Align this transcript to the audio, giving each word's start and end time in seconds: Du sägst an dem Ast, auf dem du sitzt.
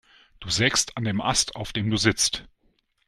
Du 0.39 0.49
sägst 0.49 0.97
an 0.97 1.03
dem 1.03 1.21
Ast, 1.21 1.55
auf 1.55 1.73
dem 1.73 1.91
du 1.91 1.97
sitzt. 1.97 2.47